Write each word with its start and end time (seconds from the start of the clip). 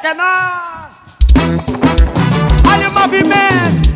que 0.00 0.06
é 0.06 0.14
nós! 0.14 0.94
Olha 2.66 2.88
o 2.88 2.92
movimento! 2.92 3.90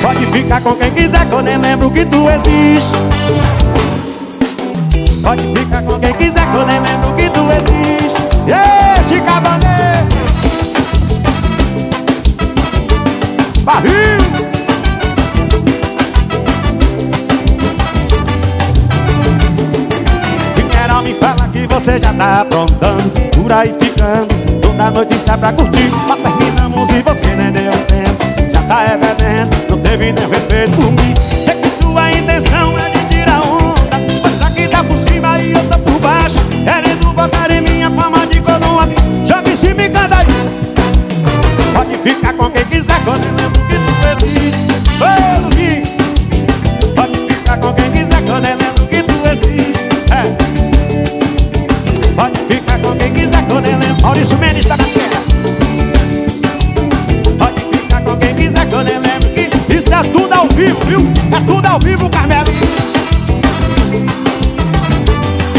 Pode 0.00 0.26
ficar 0.26 0.60
com 0.62 0.74
quem 0.76 0.90
quiser 0.92 1.26
que 1.26 1.32
eu 1.32 1.42
nem 1.42 1.58
lembro 1.58 1.90
que 1.90 2.06
tu 2.06 2.30
existe 2.30 2.96
Pode 5.22 5.42
ficar 5.42 5.82
com 5.82 5.98
quem 5.98 6.14
quiser 6.14 6.46
que 6.46 6.56
eu 6.56 6.66
nem 6.66 6.80
lembro 6.80 7.14
que 7.14 7.28
tu 7.28 7.40
existe 7.50 8.22
Yeah, 8.46 9.02
Chica 9.02 9.40
Barril 13.64 14.05
você 21.78 22.00
já 22.00 22.10
tá 22.14 22.40
aprontando 22.40 23.10
Por 23.32 23.52
aí 23.52 23.68
ficando. 23.78 24.34
Toda 24.62 24.90
noite 24.90 25.18
sai 25.18 25.36
pra 25.36 25.52
curtir. 25.52 25.90
Mas 26.08 26.18
terminamos 26.20 26.88
e 26.88 27.02
você 27.02 27.26
nem 27.34 27.52
deu 27.52 27.70
tempo. 27.70 28.24
Já 28.50 28.62
tá 28.62 28.84
é 28.84 29.68
Não 29.68 29.78
teve 29.78 30.10
nem 30.10 30.28
respeito 30.28 30.70
por 30.72 30.90
mim. 30.92 31.14
Sei 31.44 31.54
que 31.54 31.68
sua 31.68 32.10
intenção 32.12 32.78
é 32.78 32.88
de 32.88 33.04
tirar 33.10 33.42
onda 33.42 33.98
Mostrar 34.24 34.50
que 34.52 34.68
tá 34.68 34.82
por 34.82 34.96
cima 34.96 35.38
e 35.38 35.52
eu 35.52 35.64
tô 35.68 35.78
por 35.78 36.00
baixo 36.00 36.38
Querendo 36.64 37.12
botar 37.12 37.50
em 37.50 37.60
minha 37.60 37.90
palma 37.90 38.26
de 38.26 38.40
coroa. 38.40 38.88
Joga 39.26 39.50
em 39.50 39.56
cima 39.56 39.82
e 39.82 39.90
canta 39.90 40.16
aí. 40.16 40.26
Pode 41.74 41.98
ficar 41.98 42.32
com 42.32 42.50
quem 42.50 42.64
quiser 42.64 42.98
quando 43.04 43.22
eu 43.24 43.65
Pode 52.16 52.40
ficar 52.48 52.78
com 52.78 52.96
quem 52.96 53.12
quiser 53.12 53.44
quando 53.46 53.66
eu 53.66 53.78
lembro 53.78 54.02
Maurício 54.02 54.38
Mendes 54.38 54.64
está 54.64 54.74
na 54.74 54.84
terra 54.84 55.22
Pode 57.38 57.60
ficar 57.60 58.00
com 58.00 58.16
quem 58.16 58.34
quiser 58.34 58.66
quando 58.70 58.88
eu 58.88 59.00
lembro 59.00 59.28
que 59.34 59.74
Isso 59.74 59.92
é 59.92 60.02
tudo 60.02 60.32
ao 60.32 60.48
vivo, 60.48 60.80
viu? 60.86 61.00
É 61.36 61.40
tudo 61.46 61.66
ao 61.66 61.78
vivo, 61.78 62.08
Carmelinho 62.08 62.46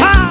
ah! 0.02 0.28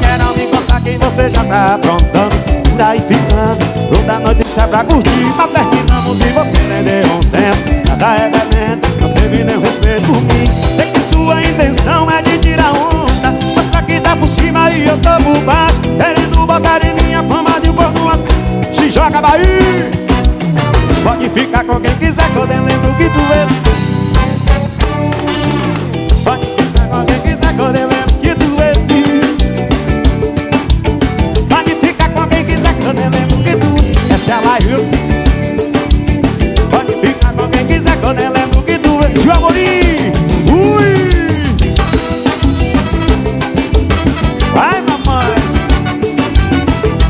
Vieram 0.00 0.34
me 0.34 0.46
contar 0.48 0.80
quem 0.80 0.98
você 0.98 1.30
já 1.30 1.44
tá 1.44 1.74
aprontando. 1.76 2.36
Por 2.68 2.82
aí 2.82 2.98
ficando. 2.98 3.94
Toda 3.94 4.18
noite 4.18 4.50
sai 4.50 4.66
pra 4.66 4.82
curtir. 4.82 5.10
Mas 5.36 5.50
terminamos 5.52 6.20
e 6.20 6.24
você 6.24 6.58
nem 6.68 6.82
deu 6.82 7.14
um 7.14 7.20
tempo 7.20 7.69
Nada 8.00 8.22
é 8.22 8.30
bebendo 8.30 8.88
Não 8.98 9.12
teve 9.12 9.44
nem 9.44 9.60
respeito 9.60 10.06
por 10.06 10.22
mim. 10.22 10.46
Sei 10.74 10.86
que 10.86 11.00
sua 11.00 11.42
intenção 11.42 12.10
é 12.10 12.22
de 12.22 12.38
tirar 12.38 12.72
onda 12.72 13.30
Mostrar 13.54 13.82
que 13.82 14.00
tá 14.00 14.16
por 14.16 14.26
cima 14.26 14.70
e 14.70 14.88
eu 14.88 14.96
tô 14.96 15.22
por 15.22 15.38
baixo 15.40 15.78
Querendo 15.98 16.46
botar 16.46 16.80
em 16.82 16.94
minha 16.94 17.22
fama 17.22 17.60
de 17.60 17.68
um 17.68 17.74
corno 17.74 17.94
Se 18.72 18.90
joga 18.90 19.20
Bahia 19.20 19.90
Pode 21.04 21.28
ficar 21.28 21.62
com 21.64 21.78
quem 21.78 21.94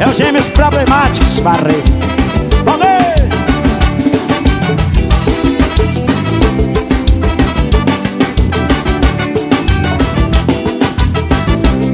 É 0.01 0.09
o 0.09 0.15
Gêmeos 0.15 0.49
Problemáticos 0.49 1.41
Barreiro 1.41 1.85
Valeu! 2.65 2.89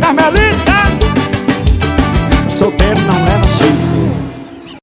Carmelita! 0.01 0.77
Solteiro 2.49 2.97